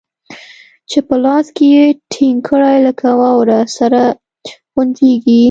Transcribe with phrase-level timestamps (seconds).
[0.89, 4.01] چې په لاس کښې يې ټينګ کړې لکه واوره سره
[4.73, 5.39] غونجېږي.